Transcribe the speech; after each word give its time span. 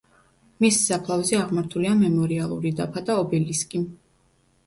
მის 0.63 0.77
საფლავზე 0.85 1.37
აღმართულია 1.41 1.91
მემორიალური 1.99 2.73
დაფა 2.79 3.05
და 3.11 3.17
ობელისკი. 3.25 3.83